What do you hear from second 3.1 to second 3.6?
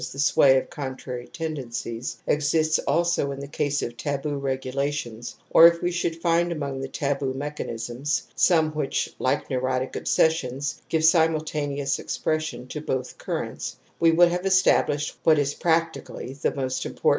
OF EMOTIONS 61 also in the